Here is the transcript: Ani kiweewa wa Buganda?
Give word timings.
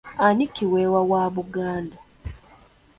Ani 0.19 0.47
kiweewa 0.47 1.01
wa 1.03 1.29
Buganda? 1.29 1.97